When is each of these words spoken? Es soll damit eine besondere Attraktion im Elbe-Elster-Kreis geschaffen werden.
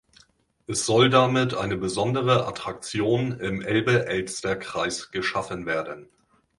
Es 0.65 0.87
soll 0.87 1.11
damit 1.11 1.53
eine 1.53 1.77
besondere 1.77 2.47
Attraktion 2.47 3.39
im 3.39 3.61
Elbe-Elster-Kreis 3.61 5.11
geschaffen 5.11 5.67
werden. 5.67 6.09